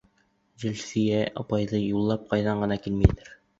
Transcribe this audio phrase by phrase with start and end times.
[0.63, 3.33] Зөлфиә апайҙы юллап ҡайҙан ғына килмәйҙәр!